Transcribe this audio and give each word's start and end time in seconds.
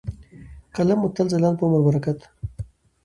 ،قلم 0.75 0.97
مو 1.01 1.07
تل 1.15 1.27
ځلاند 1.33 1.57
په 1.57 1.63
عمر 1.65 1.79
مو 1.81 1.85
برکت. 1.87 2.19